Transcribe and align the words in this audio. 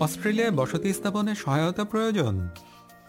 অস্ট্রেলিয়ায় 0.00 0.50
বসতি 0.50 0.92
স্থাপনে 0.92 1.34
সহায়তা 1.34 1.84
প্রয়োজন। 1.84 2.48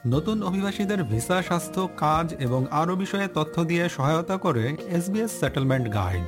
নতুন 0.07 0.43
অভিবাসীদের 0.43 1.03
ভিসা, 1.03 1.41
স্বাস্থ্য, 1.41 1.89
কাজ 1.97 2.33
এবং 2.39 2.65
আরও 2.71 2.95
বিষয়ে 2.95 3.27
তথ্য 3.33 3.63
দিয়ে 3.63 3.89
সহায়তা 3.89 4.37
করে 4.37 4.77
এসবিএস 4.89 5.31
সেটেলমেন্ট 5.39 5.93
গাইড 5.93 6.25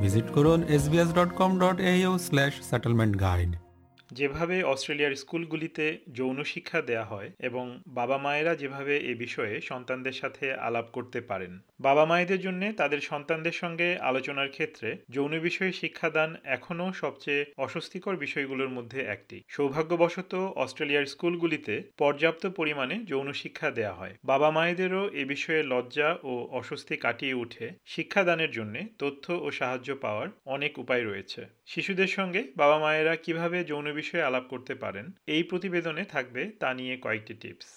ভিজিট 0.00 0.30
করুন 0.34 0.64
SBS 0.68 1.08
dot 1.08 1.30
com 1.36 1.58
dot 1.58 1.80
A 1.80 1.92
slash 2.18 2.52
settlement 2.70 3.20
guide 3.20 3.67
যেভাবে 4.10 4.62
অস্ট্রেলিয়ার 4.62 5.16
স্কুলগুলিতে 5.16 5.98
যৌন 6.12 6.44
শিক্ষা 6.44 6.82
দেয়া 6.82 7.04
হয় 7.04 7.30
এবং 7.38 7.80
বাবা 7.86 8.18
মায়েরা 8.18 8.54
যেভাবে 8.54 8.98
এ 8.98 9.14
বিষয়ে 9.14 9.60
সন্তানদের 9.60 10.12
সাথে 10.12 10.54
আলাপ 10.54 10.84
করতে 10.92 11.20
পারেন। 11.20 11.62
বাবা 11.80 12.04
মায়েদের 12.04 12.40
জন্য 12.40 12.72
তাদের 12.76 13.00
সন্তানদের 13.00 13.52
সঙ্গে 13.52 13.98
আলোচনার 13.98 14.48
ক্ষেত্রে 14.48 14.96
যৌন 15.10 15.40
বিষয়ে 15.40 15.72
শিক্ষাদান 15.72 16.36
এখনও 16.44 16.92
সবচেয়ে 16.92 17.44
অস্বস্তিকর 17.56 18.16
বিষয়গুলোর 18.16 18.68
মধ্যে 18.68 19.00
একটি। 19.00 19.42
সৌভাগ্যবশত 19.48 20.34
অস্ট্রেলিয়ার 20.34 21.06
স্কুলগুলিতে 21.06 21.82
পর্যাপ্ত 21.98 22.46
পরিমাণে 22.46 22.94
যৌন 23.04 23.32
শিক্ষা 23.32 23.70
দেয়া 23.70 23.92
হয়। 23.92 24.14
বাবা 24.24 24.50
মায়েদেরও 24.50 25.10
এ 25.12 25.24
বিষয়ে 25.24 25.62
লজ্জা 25.62 26.18
ও 26.22 26.48
অস্বস্তি 26.50 26.96
কাটিয়ে 26.96 27.34
উঠে 27.34 27.70
শিক্ষাদানের 27.86 28.50
জন্য 28.50 28.78
তথ্য 28.98 29.32
ও 29.32 29.50
সাহায্য 29.50 29.96
পাওয়ার 29.96 30.28
অনেক 30.46 30.78
উপায় 30.78 31.04
রয়েছে। 31.04 31.46
শিশুদের 31.66 32.06
সঙ্গে 32.06 32.44
বাবা 32.56 32.78
মায়েরা 32.78 33.16
কীভাবে 33.16 33.64
যৌন 33.64 33.92
বিষয়ে 34.00 34.26
আলাপ 34.28 34.44
করতে 34.52 34.74
পারেন। 34.82 35.06
এই 35.34 35.42
প্রতিবেদনে 35.50 36.04
থাকবে 36.14 36.42
তা 36.60 36.68
নিয়ে 36.78 36.94
কয়েকটি 37.04 37.34
টিপস। 37.42 37.68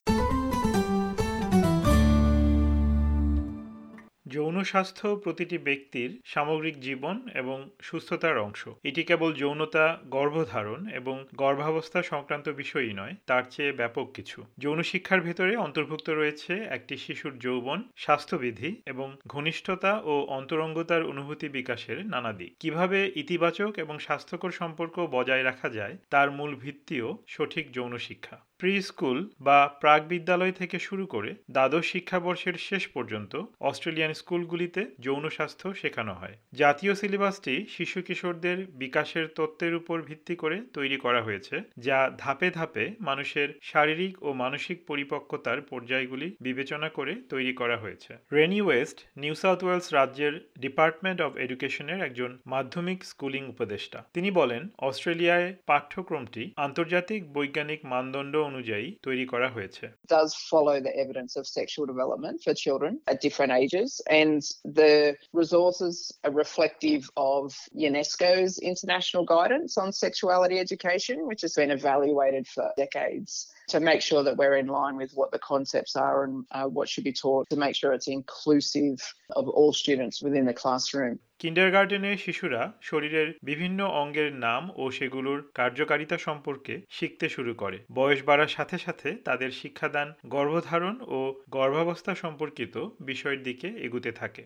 যৌন 4.31 4.63
স্বাস্থ্য 4.63 5.08
প্রতিটি 5.16 5.58
ব্যক্তির 5.58 6.20
সামগ্রিক 6.26 6.81
জীবন 6.81 7.16
এবং 7.34 7.70
সুস্থতার 7.81 8.38
অংশ। 8.38 8.62
এটি 8.84 9.04
কেবল 9.04 9.34
যৌনতা 9.34 9.85
গর্ভধারণ 10.05 10.81
এবং 10.90 11.26
গর্ভাবস্থা 11.35 11.99
সংক্রান্ত 12.04 12.49
বিষয়ই 12.49 12.93
নয়, 12.93 13.15
তার 13.27 13.43
চেয়ে 13.49 13.71
ব্যাপক 13.71 14.07
কিছু। 14.13 14.43
যৌন 14.59 14.79
শিক্ষার 14.82 15.21
ভেতরে 15.21 15.55
অন্তর্ভুক্ত 15.55 16.09
রয়েছে 16.09 16.54
একটি 16.70 16.98
শিশুর 16.98 17.34
যৌবন, 17.37 17.79
স্বাস্থ্যবিধি 17.98 18.82
এবং 18.85 19.07
ঘনিষ্ঠতা 19.27 19.91
ও 20.04 20.13
অন্তরঙ্গতার 20.29 21.04
অনুভূতি 21.04 21.48
বিকাশের 21.49 22.05
নানা 22.05 22.32
দিক। 22.34 22.52
কীভাবে 22.59 23.12
ইতিবাচক 23.15 23.71
এবং 23.77 23.99
স্বাস্থ্যকর 23.99 24.52
সম্পর্ক 24.52 24.96
বজায় 25.12 25.43
রাখা 25.43 25.70
যায়, 25.70 25.96
তার 26.09 26.32
মূল 26.32 26.55
ভিত্তিও 26.55 27.18
সঠিক 27.27 27.65
যৌন 27.71 27.98
শিক্ষা। 27.98 28.37
প্রি 28.62 28.81
স্কুল 28.81 29.29
বা 29.40 29.59
প্রাক 29.81 30.01
বিদ্যালয় 30.07 30.51
থেকে 30.51 30.79
শুরু 30.79 31.05
করে 31.05 31.35
দ্বাদশ 31.51 31.85
শিক্ষাবর্ষের 31.91 32.54
শেষ 32.54 32.87
পর্যন্ত 32.87 33.34
অস্ট্রেলিয়ান 33.59 34.13
স্কুলগুলিতে 34.13 34.81
যৌন 34.99 35.29
স্বাস্থ্য 35.29 35.68
শেখানো 35.73 36.13
হয়। 36.13 36.35
জাতীয় 36.53 36.95
সিলেবাসটি 36.95 37.65
শিশু 37.70 38.01
কিশোরদের 38.01 38.57
বিকাশের 38.73 39.27
তত্ত্বের 39.35 39.73
উপর 39.76 40.01
ভিত্তি 40.01 40.35
করে 40.35 40.62
তৈরি 40.73 40.98
করা 40.98 41.21
হয়েছে, 41.21 41.55
যা 41.77 42.12
ধাপে 42.18 42.49
ধাপে 42.51 42.85
মানুষের 42.99 43.49
শারীরিক 43.62 44.23
ও 44.23 44.34
মানসিক 44.34 44.77
পরিপক্কতার 44.87 45.62
পর্যায়গুলি 45.62 46.35
বিবেচনা 46.41 46.90
করে 46.90 47.13
তৈরি 47.29 47.53
করা 47.53 47.77
হয়েছে। 47.77 48.12
Renee 48.34 48.62
West, 48.62 48.98
New 49.18 49.35
South 49.35 49.63
Wales 49.63 49.93
রাজ্যের 49.93 50.34
ডিপার্টমেন্ট 50.59 51.21
অব 51.21 51.37
এডুকেশনের 51.37 51.99
একজন 52.01 52.31
মাধ্যমিক 52.46 52.99
স্কুলিং 53.05 53.43
উপদেষ্টা। 53.48 54.03
তিনি 54.13 54.31
বলেন, 54.31 54.62
অস্ট্রেলিয়ায় 54.77 55.55
পাঠ্যক্রমটি 55.65 56.43
আন্তর্জাতিক 56.55 57.21
বৈজ্ঞানিক 57.34 57.81
মানদণ্ড 57.85 58.34
অনুযায়ী 58.51 58.87
তৈরি 59.02 59.24
করা 59.32 59.49
হয়েছে 59.51 59.85
does 60.16 60.30
follow 60.52 60.76
the 60.87 60.95
evidence 61.04 61.32
of 61.40 61.45
sexual 61.59 61.87
development 61.93 62.37
for 62.45 62.54
children 62.65 62.93
at 63.10 63.16
different 63.26 63.52
ages 63.62 63.90
and 64.21 64.41
the 64.81 64.94
resources 65.32 65.94
are 66.25 66.34
reflective 66.44 67.03
of 67.34 67.44
UNESCO's 67.87 68.53
international 68.72 69.25
guidance 69.37 69.72
on 69.82 69.88
sexuality 70.06 70.56
education 70.66 71.16
which 71.28 71.43
has 71.47 71.54
been 71.60 71.72
evaluated 71.81 72.44
for 72.54 72.66
decades 72.84 73.32
to 73.69 73.81
make 73.81 74.00
sure 74.00 74.22
that 74.22 74.37
we're 74.37 74.56
in 74.56 74.69
line 74.69 74.97
with 74.97 75.12
what 75.15 75.31
the 75.33 75.39
concepts 75.39 75.97
are 75.97 76.25
and 76.25 76.44
uh, 76.53 76.65
what 76.65 76.89
should 76.89 77.05
be 77.05 77.12
taught 77.12 77.49
to 77.50 77.56
make 77.56 77.75
sure 77.75 77.93
it's 77.93 78.09
inclusive 78.09 78.99
of 79.31 79.49
all 79.49 79.72
students 79.72 80.22
within 80.22 80.47
the 80.47 80.55
classroom. 80.55 81.19
কিন্ডারগার্ডেনে 81.41 82.12
শিশুরা 82.18 82.62
শরীরের 82.81 83.29
বিভিন্ন 83.44 83.79
অঙ্গের 84.02 84.29
নাম 84.46 84.63
ও 84.75 84.84
সেগুলোর 84.91 85.40
কার্যকারিতা 85.56 86.18
সম্পর্কে 86.18 86.74
শিখতে 86.90 87.28
শুরু 87.29 87.53
করে 87.53 87.78
বয়স 87.91 88.22
বাড়ার 88.24 88.47
সাথে 88.47 88.78
সাথে 88.78 89.09
তাদের 89.28 89.51
শিক্ষাদান 89.51 90.07
গর্ভধারণ 90.28 90.96
ও 91.07 91.19
গর্ভাবস্থা 91.50 92.13
সম্পর্কিত 92.16 92.75
বিষয়ের 93.01 93.41
দিকে 93.44 93.68
এগুতে 93.85 94.12
থাকে 94.12 94.44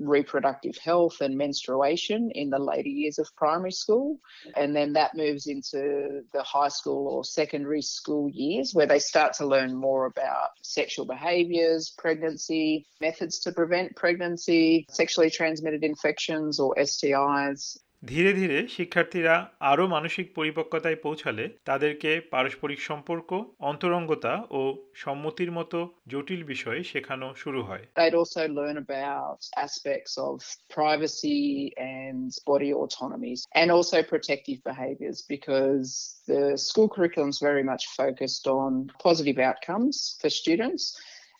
reproductive 0.00 0.76
health 0.78 1.20
and 1.20 1.36
menstruation 1.36 2.30
in 2.30 2.50
the 2.50 2.58
later 2.58 2.88
years 2.88 3.18
of 3.18 3.34
primary 3.36 3.72
school. 3.72 4.18
And 4.56 4.74
then 4.74 4.92
that 4.94 5.16
moves 5.16 5.46
into 5.46 6.22
the 6.32 6.42
high 6.42 6.68
school 6.68 7.08
or 7.08 7.24
secondary 7.24 7.82
school 7.82 8.28
years 8.30 8.72
where 8.74 8.86
they 8.86 8.98
start 8.98 9.34
to 9.34 9.46
learn 9.46 9.74
more 9.74 10.06
about 10.06 10.50
sexual 10.62 11.06
behaviors, 11.31 11.83
pregnancy, 11.97 12.85
methods 13.01 13.39
to 13.39 13.51
prevent 13.51 13.95
pregnancy, 13.95 14.85
sexually 14.89 15.31
transmitted 15.31 15.83
infections 15.83 16.59
or 16.59 16.69
STIs. 16.91 17.61
ধীরে 18.03 18.31
ধীরে 18.33 18.57
শিক্ষার্থীরা 18.67 19.35
আরও 19.71 19.85
মানসিক 19.87 20.27
পরিপক্কতায় 20.35 20.99
পৌঁছালে 21.05 21.45
তাদেরকে 21.69 22.11
পারস্পরিক 22.33 22.79
সম্পর্ক 22.89 23.29
অন্তরঙ্গতা 23.69 24.33
ও 24.59 24.61
সম্মতির 25.03 25.51
মতো 25.51 25.77
জটিল 26.11 26.41
বিষয়ে 26.43 26.81
শেখানো 26.91 27.27
শুরু 27.35 27.61
হয় 27.63 27.83
They'd 27.99 28.19
also 28.21 28.43
learn 28.59 28.77
about 28.85 29.39
aspects 29.65 30.13
of 30.29 30.35
privacy 30.77 31.43
and 32.01 32.27
body 32.51 32.71
autonomies 32.81 33.39
and 33.59 33.67
also 33.77 33.97
protective 34.13 34.59
behaviours 34.71 35.17
because 35.35 35.87
the 36.31 36.41
school 36.67 36.89
curriculum 36.95 37.29
is 37.35 37.39
very 37.49 37.65
much 37.71 37.83
focused 38.01 38.45
on 38.59 38.71
positive 39.07 39.37
outcomes 39.49 39.95
for 40.19 40.29
students. 40.41 40.83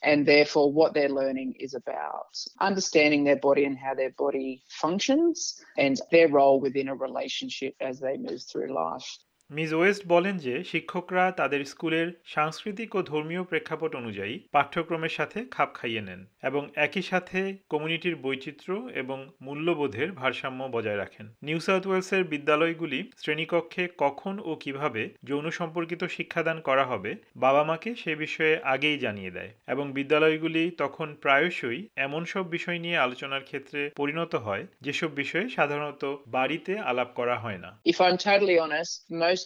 and 0.03 0.27
therefore, 0.27 0.73
what 0.73 0.95
they're 0.95 1.09
learning 1.09 1.55
is 1.61 1.75
about 1.75 2.37
understanding 2.61 3.25
their 3.25 3.37
body 3.37 3.65
and 3.65 3.79
how 3.79 3.95
their 3.95 4.11
body 4.11 4.65
functions 4.69 5.63
and 5.79 6.01
their 6.11 6.29
role 6.29 6.61
within 6.61 6.89
a 6.89 6.95
relationship 6.95 7.75
as 7.81 8.01
they 8.01 8.17
move 8.17 8.43
through 8.43 8.75
life. 8.75 9.19
Miss 9.53 9.71
West 9.73 10.03
বলেন 10.07 10.35
যে 10.39 10.65
শিক্ষকরা 10.65 11.31
তাদের 11.31 11.65
স্কুলের 11.65 12.09
সাংস্কৃতিক 12.25 12.95
ও 12.95 13.03
ধর্মীয় 13.03 13.43
প্রেক্ষাপট 13.43 13.95
অনুযায়ী 13.95 14.35
পাঠ্যক্রমের 14.53 15.09
সাথে 15.09 15.39
খাপ 15.51 15.71
খাইয়ে 15.75 16.01
নেন 16.01 16.21
এবং 16.43 16.63
একই 16.77 17.03
সাথে 17.03 17.39
কমিউনিটির 17.71 18.17
বৈচিত্র্য 18.17 18.89
এবং 18.95 19.19
মূল্যবোধের 19.41 20.13
ভারসাম্য 20.13 20.69
বজায় 20.73 20.97
রাখেন। 20.97 21.27
নিউ 21.43 21.61
সাউথ 21.61 21.87
ওয়েলসের 21.87 22.25
বিদ্যালয়গুলি 22.25 23.01
শ্রেণীকক্ষে 23.17 23.89
কখন 23.99 24.35
ও 24.45 24.55
কীভাবে 24.55 25.03
যৌন 25.25 25.51
সম্পর্কিত 25.51 26.05
শিক্ষাদান 26.05 26.61
করা 26.61 26.85
হবে 26.85 27.11
বাবা 27.37 27.65
মাকে 27.65 27.95
সে 27.95 28.13
বিষয়ে 28.17 28.55
আগেই 28.65 28.99
জানিয়ে 28.99 29.31
দেয় 29.31 29.51
এবং 29.69 29.93
বিদ্যালয়গুলি 29.93 30.71
তখন 30.79 31.09
প্রায়শই 31.15 31.89
এমন 31.97 32.25
সব 32.25 32.45
বিষয় 32.51 32.79
নিয়ে 32.79 32.97
আলোচনার 32.97 33.43
ক্ষেত্রে 33.43 33.91
পরিণত 33.97 34.35
হয় 34.37 34.67
যেসব 34.81 35.11
বিষয়ে 35.15 35.49
সাধারণত 35.49 36.03
বাড়িতে 36.27 36.79
আলাপ 36.81 37.09
করা 37.15 37.37
হয় 37.39 37.59
না। 37.59 37.71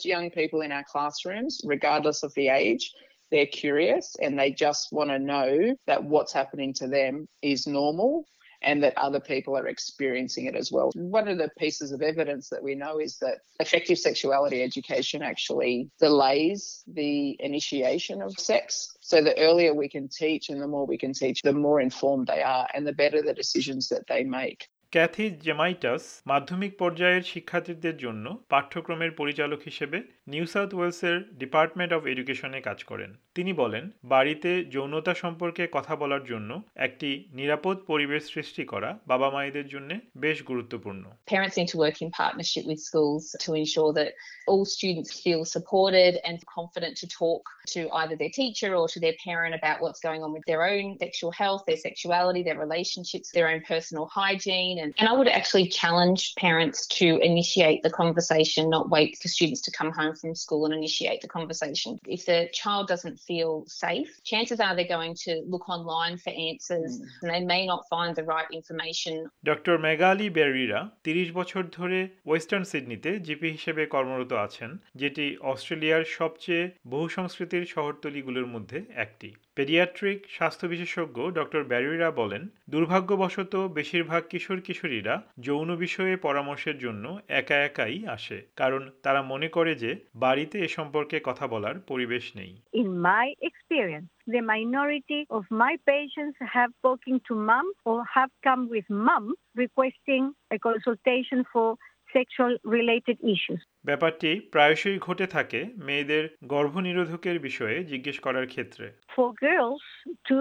Young 0.04 0.30
people 0.30 0.60
in 0.60 0.72
our 0.72 0.84
classrooms, 0.84 1.60
regardless 1.64 2.22
of 2.22 2.32
the 2.34 2.48
age, 2.48 2.92
they're 3.30 3.46
curious 3.46 4.14
and 4.20 4.38
they 4.38 4.52
just 4.52 4.88
want 4.92 5.10
to 5.10 5.18
know 5.18 5.74
that 5.86 6.04
what's 6.04 6.32
happening 6.32 6.72
to 6.74 6.86
them 6.86 7.26
is 7.42 7.66
normal 7.66 8.24
and 8.62 8.82
that 8.82 8.96
other 8.96 9.20
people 9.20 9.56
are 9.56 9.66
experiencing 9.66 10.46
it 10.46 10.56
as 10.56 10.72
well. 10.72 10.90
One 10.94 11.28
of 11.28 11.38
the 11.38 11.50
pieces 11.58 11.92
of 11.92 12.02
evidence 12.02 12.48
that 12.48 12.62
we 12.62 12.74
know 12.74 12.98
is 12.98 13.18
that 13.18 13.38
effective 13.60 13.98
sexuality 13.98 14.62
education 14.62 15.22
actually 15.22 15.90
delays 16.00 16.82
the 16.86 17.36
initiation 17.40 18.22
of 18.22 18.32
sex. 18.38 18.96
So 19.00 19.22
the 19.22 19.38
earlier 19.38 19.74
we 19.74 19.88
can 19.88 20.08
teach 20.08 20.48
and 20.48 20.60
the 20.60 20.66
more 20.66 20.86
we 20.86 20.98
can 20.98 21.12
teach, 21.12 21.42
the 21.42 21.52
more 21.52 21.80
informed 21.80 22.26
they 22.26 22.42
are 22.42 22.66
and 22.74 22.86
the 22.86 22.92
better 22.92 23.22
the 23.22 23.34
decisions 23.34 23.88
that 23.88 24.06
they 24.08 24.24
make. 24.24 24.66
Kathy 24.92 25.26
Jemaitis 25.30 26.02
মাধ্যমিক 26.26 26.72
পর্যায়ের 26.78 27.22
শিক্ষার্থীদের 27.22 27.96
জন্য 27.96 28.24
পাঠ্যক্রমের 28.48 29.12
পরিচালক 29.12 29.60
হিসেবে 29.62 29.98
New 30.26 30.46
South 30.46 30.70
ওয়েলসের 30.74 31.16
department 31.38 31.92
of 31.92 32.02
এডুকেশনে 32.06 32.60
কাজ 32.60 32.78
করেন। 32.84 33.10
তিনি 33.36 33.52
বলেন 33.62 33.84
বাড়িতে 34.14 34.50
যৌনতা 34.74 35.12
সম্পর্কে 35.22 35.62
কথা 35.76 35.94
বলার 36.02 36.22
জন্য 36.30 36.50
একটি 36.86 37.10
নিরাপদ 37.38 37.76
পরিবেশ 37.90 38.22
সৃষ্টি 38.34 38.62
করা 38.72 38.90
বাবা 39.12 39.28
মায়েদের 39.34 39.66
জন্য 39.68 39.90
বেশ 40.24 40.38
গুরুত্বপূর্ণ 40.50 41.04
Parents 41.34 41.56
need 41.58 41.70
to 41.74 41.78
work 41.86 41.98
in 42.04 42.08
partnership 42.22 42.64
with 42.70 42.80
schools 42.88 43.24
to 43.44 43.50
ensure 43.62 43.90
that 43.98 44.10
all 44.50 44.64
students 44.76 45.10
feel 45.24 45.44
supported 45.56 46.12
and 46.28 46.36
confident 46.58 46.94
to 47.02 47.06
talk 47.22 47.42
to 47.74 47.80
either 48.00 48.16
their 48.22 48.30
teacher 48.30 48.70
or 48.80 48.86
to 48.94 48.98
their 49.04 49.16
parent 49.24 49.54
about 49.60 49.76
what's 49.82 50.00
going 50.00 50.22
on 50.26 50.32
with 50.36 50.44
their 50.50 50.62
own 50.72 50.96
sexual 51.04 51.32
health, 51.42 51.62
their 51.68 51.82
sexuality, 51.88 52.42
their 52.48 52.60
relationships, 52.66 53.26
their 53.36 53.48
own 53.52 53.60
personal 53.72 54.06
hygiene. 54.20 54.76
And, 54.82 54.90
and 54.98 55.06
I 55.08 55.14
would 55.18 55.28
actually 55.28 55.66
challenge 55.68 56.34
parents 56.46 56.78
to 56.98 57.06
initiate 57.30 57.80
the 57.82 57.90
conversation, 58.02 58.62
not 58.70 58.88
wait 58.96 59.10
for 59.20 59.28
students 59.36 59.62
to 59.66 59.70
come 59.78 59.90
home 60.00 60.14
from 60.20 60.34
school 60.34 60.64
and 60.66 60.74
initiate 60.74 61.20
the 61.20 61.28
conversation. 61.28 61.90
If 62.06 62.22
the 62.26 62.40
child 62.60 62.84
doesn't 62.92 63.18
feel 63.28 63.52
safe, 63.84 64.10
chances 64.24 64.58
are 64.60 64.72
they're 64.76 64.94
going 64.98 65.14
to 65.16 65.32
look 65.46 65.64
online 65.68 66.16
for 66.18 66.32
answers 66.48 66.90
Mm. 66.92 67.06
and 67.20 67.28
they 67.32 67.42
may 67.44 67.62
not 67.66 67.82
find 67.92 68.10
the 68.16 68.24
right 68.24 68.50
information 68.50 69.14
doctor 69.44 69.74
Magali 69.78 70.26
Barrera 70.30 70.80
তিরিশ 71.04 71.28
বছর 71.32 71.62
ধরে 71.72 71.98
western 72.26 72.64
সিডনিতে 72.64 73.10
GP 73.20 73.48
হিসেবে 73.50 73.82
কর্মরত 73.86 74.32
আছেন 74.46 74.70
যেটি 74.94 75.24
অস্ট্রেলিয়ার 75.52 76.04
সবচেয়ে 76.18 76.64
বহু 76.86 77.06
সংস্কৃতির 77.08 77.64
শহরতলিগুলোর 77.66 78.46
মধ্যে 78.46 78.78
একটি 78.96 79.28
পেডিয়াট্রিক 79.56 80.18
স্বাস্থ্য 80.28 80.66
বিশেষজ্ঞ 80.68 81.18
ডক্টর 81.30 81.62
ব্যারিরা 81.64 82.10
বলেন 82.10 82.42
দুর্ভাগ্যবশত 82.70 83.54
বেশিরভাগ 83.56 84.22
কিশোর 84.30 84.60
কিশোরীরা 84.60 85.14
যৌন 85.40 85.68
বিষয়ে 85.76 86.14
পরামর্শের 86.16 86.76
জন্য 86.78 87.04
একা 87.40 87.56
একাই 87.56 87.96
আসে 88.06 88.38
কারণ 88.56 88.82
তারা 89.02 89.20
মনে 89.22 89.48
করে 89.48 89.72
যে 89.74 89.90
বাড়িতে 90.14 90.56
এ 90.60 90.68
সম্পর্কে 90.68 91.16
কথা 91.24 91.46
বলার 91.46 91.76
পরিবেশ 91.80 92.24
নেই। 92.36 92.52
In 92.82 92.88
my 93.08 93.26
experience, 93.48 94.08
the 94.34 94.42
minority 94.54 95.20
of 95.30 95.42
my 95.62 95.74
patients 95.92 96.36
have 96.54 96.70
spoken 96.80 97.14
to 97.28 97.32
mom 97.48 97.66
or 97.84 97.98
have 98.16 98.32
come 98.46 98.62
with 98.74 98.86
mom 99.06 99.24
requesting 99.56 100.24
a 100.56 100.58
consultation 100.68 101.40
for 101.52 101.68
sexual 102.13 102.53
related 102.77 103.17
issues. 103.33 103.61
ব্যাপারটি 103.89 104.31
প্রায়শই 104.53 104.97
ঘটে 105.07 105.25
থাকে 105.35 105.59
মেয়েদের 105.87 106.23
গর্ভনিরোধকের 106.53 107.37
বিষয়ে 107.47 107.77
জিজ্ঞেস 107.91 108.17
করার 108.25 108.45
ক্ষেত্রে 108.53 108.85
For 109.15 109.27
girls 109.47 109.83
to 110.29 110.39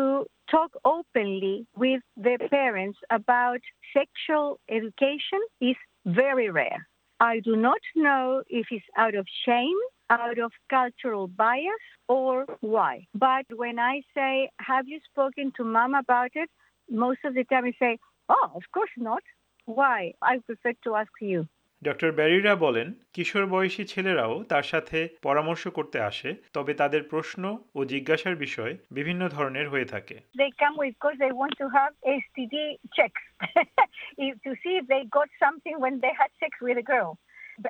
talk 0.55 0.73
openly 0.97 1.57
with 1.83 2.03
their 2.25 2.43
parents 2.59 2.99
about 3.21 3.63
sexual 3.99 4.47
education 4.79 5.41
is 5.71 5.79
very 6.23 6.49
rare. 6.61 6.81
I 7.33 7.35
do 7.49 7.55
not 7.69 7.83
know 8.07 8.43
if 8.61 8.67
it's 8.71 8.91
out 8.97 9.15
of 9.21 9.27
shame, 9.45 9.81
out 10.09 10.39
of 10.39 10.51
cultural 10.77 11.25
bias, 11.43 11.85
or 12.09 12.35
why. 12.75 12.95
But 13.15 13.47
when 13.63 13.77
I 13.93 13.97
say, 14.17 14.33
Have 14.71 14.87
you 14.93 14.99
spoken 15.11 15.47
to 15.57 15.63
mom 15.77 15.93
about 15.95 16.33
it? 16.43 16.51
Most 17.05 17.21
of 17.25 17.33
the 17.35 17.45
time 17.45 17.65
I 17.67 17.75
say, 17.79 17.93
Oh, 18.29 18.49
of 18.55 18.65
course 18.75 18.95
not. 18.97 19.23
Why? 19.67 20.01
I 20.23 20.33
prefer 20.39 20.73
to 20.85 20.91
ask 21.03 21.13
you. 21.21 21.41
Doctor 21.88 22.12
Barrera 22.12 22.54
বলেন 22.66 22.88
কিশোর 23.16 23.46
বয়সী 23.54 23.84
ছেলেরাও 23.94 24.34
তার 24.52 24.66
সাথে 24.72 24.98
পরামর্শ 25.28 25.64
করতে 25.78 25.98
আসে 26.10 26.30
তবে 26.56 26.74
তাদের 26.82 27.02
প্রশ্ন 27.14 27.44
ও 27.78 27.80
জিজ্ঞাসার 27.94 28.36
বিষয় 28.46 28.74
বিভিন্ন 28.98 29.22
ধরনের 29.36 29.68
হয়ে 29.70 29.92
থাকে 29.94 30.16
They 30.42 30.52
come 30.62 30.76
because 30.90 31.16
they 31.24 31.34
want 31.42 31.54
to 31.62 31.68
have 31.78 31.92
STD 32.22 32.56
checks 32.98 33.24
to 34.46 34.52
see 34.62 34.74
if 34.82 34.86
they 34.94 35.02
got 35.20 35.30
something 35.44 35.76
when 35.84 35.96
they 36.04 36.14
had 36.22 36.32
sex 36.42 36.52
with 36.66 36.78
a 36.86 36.88
girl. 36.94 37.12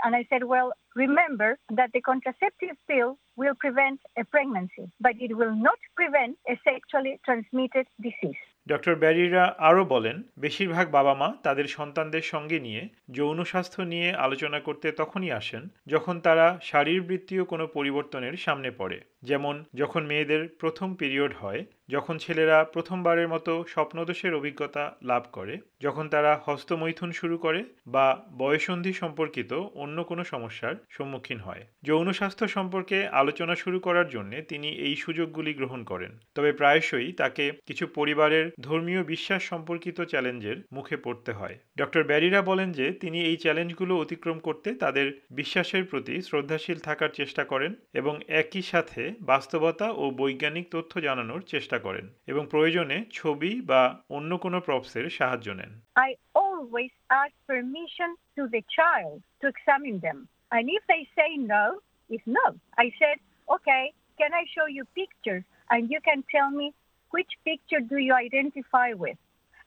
And 0.05 0.13
I 0.15 0.23
said, 0.29 0.43
well, 0.53 0.69
remember 0.95 1.49
that 1.77 1.89
the 1.95 2.01
contraceptive 2.01 2.75
pill 2.89 3.09
will 3.37 3.55
prevent 3.63 3.99
a 4.21 4.23
pregnancy, 4.33 4.85
but 5.05 5.15
it 5.25 5.31
will 5.39 5.55
not 5.67 5.79
prevent 5.99 6.33
a 6.53 6.55
sexually 6.69 7.13
transmitted 7.27 7.85
disease. 8.01 8.43
Doctor 8.67 8.95
Barrera 8.95 9.43
আরও 9.59 9.83
বলেন, 9.85 10.17
বেশিরভাগ 10.37 10.85
বাবা 10.91 11.13
মা 11.13 11.29
তাদের 11.43 11.67
সন্তানদের 11.67 12.21
সঙ্গে 12.21 12.59
নিয়ে 12.59 12.81
যৌন 13.09 13.39
স্বাস্থ্য 13.43 13.81
নিয়ে 13.83 14.09
আলোচনা 14.15 14.59
করতে 14.59 14.87
তখনই 14.91 15.31
আসেন 15.31 15.63
যখন 15.87 16.15
তারা 16.19 16.45
শারীরবৃত্তীয় 16.61 17.43
কোনো 17.43 17.65
পরিবর্তনের 17.67 18.35
সামনে 18.37 18.69
পড়ে। 18.71 18.97
যেমন, 19.25 19.63
যখন 19.73 20.05
মেয়েদের 20.05 20.47
প্রথম 20.59 20.95
পিরিয়ড 20.95 21.33
হয়, 21.41 21.65
যখন 21.89 22.17
ছেলেরা 22.17 22.63
প্রথমবারের 22.63 23.27
মতো 23.27 23.65
স্বপ্নদোষের 23.67 24.33
অভিজ্ঞতা 24.33 24.95
লাভ 25.03 25.23
করে, 25.31 25.57
যখন 25.81 26.09
তারা 26.09 26.41
হস্তমৈথুন 26.45 27.11
শুরু 27.11 27.37
করে 27.37 27.63
বা 27.87 28.25
বয়সন্ধি 28.37 28.93
সম্পর্কিত 28.93 29.53
অন্য 29.53 30.03
কোনো 30.03 30.23
সমস্যার 30.23 30.75
সম্মুখীন 30.89 31.39
হয়। 31.39 31.65
যৌন 31.83 32.11
স্বাস্থ্য 32.11 32.47
সম্পর্কে 32.47 33.07
আলোচনা 33.07 33.55
শুরু 33.55 33.79
করার 33.79 34.09
জন্য 34.09 34.41
তিনি 34.49 34.67
এই 34.67 34.95
সুযোগগুলি 34.95 35.53
গ্রহণ 35.53 35.83
করেন। 35.83 36.19
তবে 36.35 36.51
প্রায়শই 36.51 37.11
তাকে 37.11 37.51
কিছু 37.65 37.87
পরিবারের 37.87 38.49
ধর্মীয় 38.61 39.03
বিশ্বাস 39.03 39.43
সম্পর্কিত 39.43 40.01
চ্যালেঞ্জের 40.01 40.57
মুখে 40.73 40.97
পড়তে 40.97 41.31
হয়। 41.31 41.57
ডক্টর 41.77 42.03
ব্যারিরা 42.03 42.41
বলেন 42.41 42.71
যে, 42.71 42.91
তিনি 42.91 43.25
এই 43.25 43.37
চ্যালেঞ্জগুলো 43.37 43.97
অতিক্রম 43.97 44.39
করতে 44.39 44.73
তাদের 44.73 45.21
বিশ্বাসের 45.31 45.83
প্রতি 45.83 46.21
শ্রদ্ধাশীল 46.21 46.79
থাকার 46.79 47.09
চেষ্টা 47.13 47.43
করেন 47.43 47.75
এবং 47.93 48.19
একই 48.27 48.61
সাথে 48.61 49.14
বাস্তবতা 49.31 49.87
ও 50.01 50.03
বৈজ্ঞানিক 50.21 50.65
তথ্য 50.75 50.93
জানানোর 51.07 51.41
চেষ্টা 51.53 51.77
করেন 51.85 52.05
এবং 52.31 52.43
প্রয়োজনে 52.53 52.97
ছবি 53.19 53.51
বা 53.71 53.81
অন্য 54.17 54.31
কোনো 54.43 54.57
প্রপসের 54.67 55.05
সাহায্য 55.17 55.47
নেন 55.59 55.71
I 56.07 56.09
always 56.43 56.93
ask 57.21 57.33
permission 57.53 58.09
to 58.35 58.41
the 58.53 58.63
child 58.77 59.17
to 59.41 59.45
examine 59.53 59.97
them. 60.07 60.19
And 60.55 60.63
if 60.77 60.83
they 60.91 61.03
say 61.17 61.31
no, 61.55 61.65
it's 62.13 62.27
no. 62.39 62.47
I 62.83 62.87
said, 62.99 63.17
okay, 63.55 63.83
can 64.19 64.31
I 64.41 64.43
show 64.55 64.67
you 64.77 64.83
pictures? 65.01 65.43
And 65.71 65.81
you 65.93 65.99
can 66.09 66.19
tell 66.35 66.49
me 66.59 66.67
which 67.15 67.31
picture 67.49 67.81
do 67.91 67.97
you 68.07 68.13
identify 68.27 68.89
with? 69.03 69.19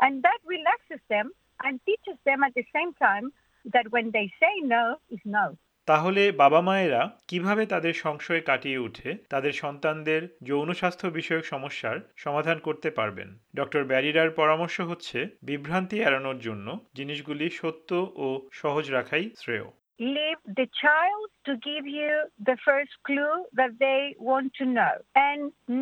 And 0.04 0.22
that 0.26 0.40
relaxes 0.54 1.02
them 1.14 1.26
and 1.64 1.80
teaches 1.88 2.18
them 2.28 2.40
at 2.46 2.54
the 2.54 2.66
same 2.76 2.92
time 3.06 3.26
that 3.74 3.90
when 3.94 4.06
they 4.16 4.26
say 4.40 4.54
no, 4.62 4.84
is 5.10 5.24
no. 5.24 5.46
তাহলে 5.88 6.22
বাবা 6.32 6.60
মায়েরা 6.60 7.02
কীভাবে 7.28 7.62
তাদের 7.66 7.94
সংশয় 7.94 8.42
কাটিয়ে 8.42 8.78
উঠে 8.78 9.10
তাদের 9.28 9.52
সন্তানদের 9.52 10.22
যৌন 10.42 10.68
স্বাস্থ্য 10.72 11.08
বিষয়ক 11.10 11.44
সমস্যার 11.44 11.96
সমাধান 12.16 12.58
করতে 12.58 12.88
পারবেন 12.90 13.28
ডক্টর 13.56 13.82
ব্যারিরার 13.84 14.30
পরামর্শ 14.30 14.76
হচ্ছে 14.80 15.18
বিভ্রান্তি 15.42 15.96
এড়ানোর 16.00 16.38
জন্য 16.38 16.66
জিনিসগুলি 16.94 17.46
সত্য 17.50 17.90
ও 18.16 18.26
সহজ 18.52 18.84
রাখাই 18.90 19.26
শ্রেয় 19.36 19.68
Leave 20.00 20.42
the 20.60 20.68
child 20.82 21.28
to 21.46 21.52
give 21.68 21.86
you 22.00 22.12
the 22.40 22.56
first 22.66 22.94
clue 23.02 23.34
that 23.52 23.72
they 23.78 24.00
want 24.20 24.48
to 24.54 24.64
know 24.68 24.94
and 25.28 25.40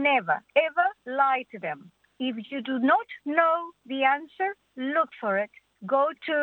never, 0.09 0.37
ever 0.67 0.89
lie 1.21 1.45
to 1.53 1.59
them. 1.59 1.79
If 2.21 2.37
you 2.51 2.61
do 2.63 2.77
not 2.93 3.09
know 3.29 3.57
the 3.87 4.01
answer, 4.17 4.49
look 4.95 5.11
for 5.21 5.33
it. 5.37 5.53
Go 5.87 6.05
to 6.29 6.37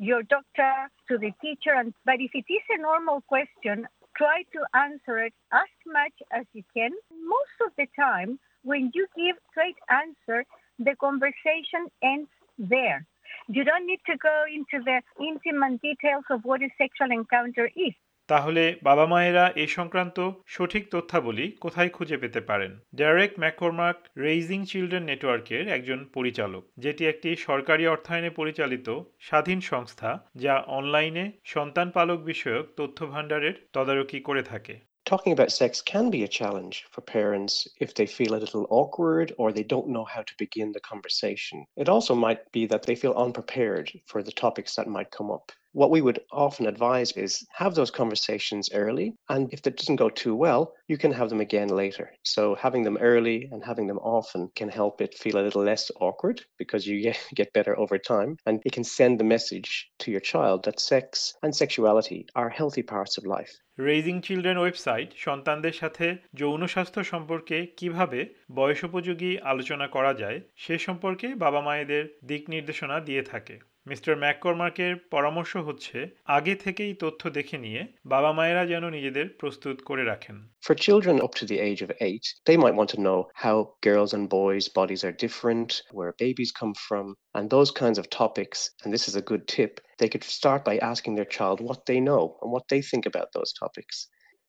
your 0.00 0.22
doctor, 0.22 0.88
to 1.08 1.18
the 1.18 1.30
teacher, 1.42 1.74
and 1.76 1.92
but 2.06 2.16
if 2.18 2.30
it 2.34 2.50
is 2.50 2.64
a 2.70 2.80
normal 2.80 3.20
question, 3.28 3.86
try 4.16 4.42
to 4.54 4.60
answer 4.74 5.18
it 5.18 5.34
as 5.52 5.68
much 5.86 6.16
as 6.32 6.46
you 6.54 6.64
can. 6.74 6.90
Most 7.12 7.56
of 7.66 7.72
the 7.76 7.86
time, 7.94 8.38
when 8.64 8.90
you 8.94 9.06
give 9.14 9.36
straight 9.50 9.76
answer, 9.90 10.46
the 10.78 10.96
conversation 10.96 11.92
ends 12.02 12.30
there. 12.58 13.06
You 13.48 13.62
don't 13.62 13.86
need 13.86 14.00
to 14.06 14.16
go 14.16 14.44
into 14.48 14.82
the 14.82 15.02
intimate 15.22 15.82
details 15.82 16.24
of 16.30 16.44
what 16.44 16.62
a 16.62 16.70
sexual 16.78 17.10
encounter 17.12 17.70
is. 17.76 17.94
তাহলে 18.30 18.62
বাবা 18.82 19.06
মায়েরা 19.06 19.44
এ 19.56 19.66
সংক্রান্ত 19.68 20.18
সঠিক 20.46 20.84
তথ্যাবলী 20.90 21.46
কোথায় 21.60 21.90
খুঁজে 21.90 22.16
পেতে 22.16 22.40
পারেন 22.40 22.72
Derek 22.94 23.32
ম্যাককর্মাক 23.38 23.96
raising 24.18 24.60
children 24.64 25.04
নেটওয়ার্কের 25.04 25.64
একজন 25.68 26.00
পরিচালক 26.14 26.62
যেটি 26.78 27.02
একটি 27.06 27.30
সরকারি 27.36 27.84
অর্থায়নে 27.86 28.30
পরিচালিত 28.30 28.88
স্বাধীন 29.18 29.60
সংস্থা 29.60 30.10
যা 30.36 30.54
অনলাইনে 30.78 31.24
সন্তান 31.44 31.88
পালক 31.90 32.18
বিষয়ক 32.24 32.66
তথ্য 32.76 32.98
ভাণ্ডারের 33.06 33.54
তদারকি 33.72 34.18
করে 34.20 34.42
থাকে 34.42 34.74
Talking 35.06 35.32
about 35.32 35.50
sex 35.52 35.72
can 35.82 36.06
be 36.10 36.22
a 36.24 36.28
challenge 36.30 36.76
for 36.92 37.00
parents 37.00 37.54
if 37.80 37.90
they 37.94 38.06
feel 38.06 38.32
a 38.34 38.42
little 38.44 38.66
awkward 38.70 39.28
or 39.38 39.48
they 39.50 39.64
don't 39.64 39.88
know 39.88 40.04
how 40.04 40.22
to 40.22 40.34
begin 40.38 40.68
the 40.70 40.86
conversation. 40.92 41.56
It 41.76 41.88
also 41.88 42.14
might 42.14 42.42
be 42.52 42.62
that 42.66 42.84
they 42.84 42.94
feel 42.94 43.14
unprepared 43.16 43.88
for 44.06 44.22
the 44.22 44.36
topics 44.44 44.72
that 44.76 44.94
might 44.96 45.10
come 45.10 45.30
up. 45.30 45.46
What 45.72 45.92
we 45.92 46.00
would 46.00 46.18
often 46.32 46.66
advise 46.66 47.12
is 47.12 47.46
have 47.52 47.76
those 47.76 47.92
conversations 47.92 48.70
early, 48.74 49.14
and 49.28 49.52
if 49.52 49.62
that 49.62 49.76
doesn't 49.76 50.02
go 50.04 50.10
too 50.10 50.34
well, 50.34 50.74
you 50.88 50.98
can 50.98 51.12
have 51.12 51.28
them 51.30 51.40
again 51.40 51.68
later. 51.68 52.10
So 52.24 52.56
having 52.56 52.82
them 52.82 52.98
early 53.00 53.48
and 53.52 53.62
having 53.64 53.86
them 53.86 53.98
often 53.98 54.50
can 54.56 54.68
help 54.68 55.00
it 55.00 55.14
feel 55.14 55.38
a 55.38 55.46
little 55.46 55.62
less 55.62 55.88
awkward 56.00 56.42
because 56.58 56.88
you 56.88 57.12
get, 57.36 57.52
better 57.52 57.78
over 57.78 57.98
time, 57.98 58.36
and 58.46 58.60
it 58.64 58.72
can 58.72 58.82
send 58.82 59.20
the 59.20 59.24
message 59.24 59.88
to 60.00 60.10
your 60.10 60.20
child 60.20 60.64
that 60.64 60.80
sex 60.80 61.34
and 61.44 61.54
sexuality 61.54 62.26
are 62.34 62.48
healthy 62.48 62.82
parts 62.82 63.16
of 63.18 63.24
life. 63.36 63.52
Raising 63.88 64.16
children 64.26 64.58
website 64.60 65.08
সন্তানদের 65.26 65.74
সাথে 65.80 66.06
যৌন 66.40 66.62
স্বাস্থ্য 66.74 67.02
সম্পর্কে 67.12 67.56
কীভাবে 67.80 68.20
বয়সোপযোগী 68.58 69.32
আলোচনা 69.52 69.86
করা 69.86 70.12
যায় 70.14 70.38
সে 70.62 70.74
সম্পর্কে 70.86 71.28
বাবা 71.44 71.60
মায়েদের 71.66 72.04
দিক 72.28 72.42
নির্দেশনা 72.54 72.96
দিয়ে 73.08 73.22
থাকে 73.22 73.56
মিস্টার 73.90 74.14
ম্যাককর্মার্কের 74.24 74.92
পরামর্শ 75.14 75.52
হচ্ছে 75.68 75.98
আগে 76.36 76.54
থেকেই 76.64 76.92
তথ্য 77.02 77.22
দেখে 77.38 77.56
নিয়ে 77.64 77.80
বাবা 78.12 78.30
মায়েরা 78.38 78.62
যেন 78.72 78.84
নিজেদের 78.96 79.26
প্রস্তুত 79.40 79.76
করে 79.88 80.04
রাখেন 80.12 80.36
For 80.66 80.74
children 80.86 81.16
up 81.26 81.34
to 81.40 81.44
the 81.50 81.58
age 81.68 81.80
of 81.86 81.90
eight, 82.08 82.26
they 82.48 82.56
might 82.62 82.78
want 82.78 82.90
to 82.94 83.02
know 83.06 83.20
how 83.44 83.56
girls 83.88 84.10
and 84.16 84.24
boys' 84.40 84.68
bodies 84.78 85.02
are 85.06 85.22
different, 85.24 85.70
where 85.96 86.20
babies 86.26 86.52
come 86.60 86.74
from, 86.86 87.06
and 87.36 87.44
those 87.46 87.70
kinds 87.82 87.98
of 88.00 88.06
topics. 88.22 88.58
And 88.82 88.90
this 88.94 89.06
is 89.10 89.16
a 89.16 89.28
good 89.30 89.44
tip. 89.56 89.72
They 90.00 90.10
could 90.12 90.26
start 90.38 90.60
by 90.68 90.76
asking 90.92 91.14
their 91.14 91.32
child 91.36 91.58
what 91.68 91.80
they 91.88 92.00
know 92.08 92.24
and 92.40 92.48
what 92.54 92.66
they 92.70 92.82
think 92.90 93.04
about 93.10 93.28
those 93.32 93.52
topics. 93.62 93.96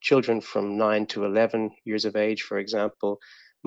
Children 0.09 0.37
from 0.51 0.65
9 0.77 1.05
to 1.13 1.17
11 1.25 1.61
years 1.89 2.05
of 2.09 2.13
age, 2.27 2.41
for 2.49 2.57
example, 2.63 3.11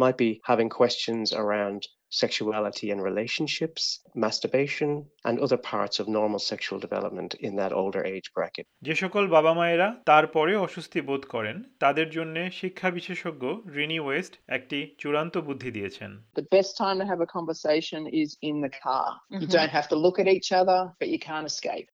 might 0.02 0.18
be 0.24 0.30
having 0.50 0.68
questions 0.68 1.26
around 1.42 1.80
sexuality 2.14 2.86
and 2.92 3.00
relationships, 3.02 3.82
masturbation, 4.16 4.90
and 5.24 5.34
other 5.38 5.60
parts 5.72 5.96
of 6.00 6.04
normal 6.10 6.40
sexual 6.52 6.78
development 6.78 7.30
in 7.46 7.52
that 7.56 7.72
older 7.72 8.02
age 8.06 8.28
bracket. 8.36 8.64
যে 8.82 8.94
সকল 8.94 9.24
বাবা 9.28 9.52
মায়েরা 9.54 9.88
তারপরে 10.06 10.52
অস্বস্তি 10.56 11.00
বোধ 11.00 11.22
করেন 11.24 11.56
তাদের 11.80 12.08
জন্য 12.10 12.36
শিক্ষা 12.60 12.88
বিশেষজ্ঞ 12.90 13.42
রিনি 13.76 13.98
ওয়েস্ট 14.00 14.32
একটি 14.48 14.78
চূড়ান্ত 14.98 15.34
বুদ্ধি 15.38 15.70
দিয়েছেন 15.70 16.10
The 16.42 16.48
best 16.56 16.72
time 16.82 16.96
to 17.02 17.06
have 17.12 17.20
a 17.20 17.30
conversation 17.38 18.00
is 18.22 18.30
in 18.42 18.56
the 18.66 18.72
car. 18.84 19.06
You 19.32 19.38
Mhm. 19.40 19.54
don't 19.56 19.74
have 19.78 19.88
to 19.88 19.96
look 20.04 20.16
at 20.22 20.28
each 20.36 20.50
other, 20.60 20.80
but 21.00 21.08
you 21.14 21.20
can't 21.28 21.46
escape. 21.52 21.86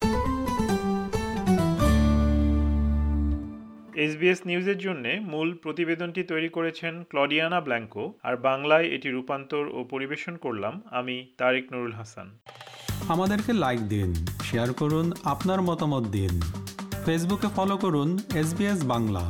SBS 4.05 4.41
নিউজের 4.47 4.79
জন্য 4.79 5.05
মূল 5.33 5.49
প্রতিবেদনটি 5.55 6.23
তৈরি 6.23 6.49
করেছেন 6.49 6.95
ক্লডিয়ানা 7.03 7.61
ব্ল্যাঙ্কো, 7.61 8.05
আর 8.23 8.35
বাংলায় 8.49 8.87
এটি 8.97 9.09
রূপান্তর 9.11 9.65
ও 9.77 9.79
পরিবেশন 9.85 10.35
করলাম 10.37 10.75
আমি 10.91 11.17
তারেক 11.39 11.65
নুরুল 11.73 11.93
হাসান। 11.93 12.27
আমাদেরকে 13.09 13.53
লাইক 13.53 13.81
দিন 13.89 14.11
শেয়ার 14.43 14.71
করুন, 14.73 15.07
আপনার 15.25 15.61
মতামত 15.63 16.05
দিন। 16.17 16.35
ফেসবুকে 17.05 17.49
ফলো 17.57 17.77
করুন 17.77 18.09
এস 18.35 18.51
বাংলা। 18.93 19.25